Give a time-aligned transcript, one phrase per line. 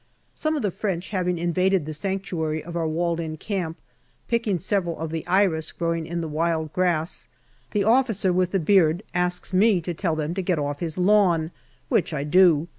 [0.33, 3.77] Some of the French having invaded the sanctuary of our walled in camp,
[4.27, 7.27] picking several of the iris growing in the wild grass,
[7.69, 11.51] the officer with the beard asks me to tell them to get off his lawn,
[11.89, 12.67] which I do.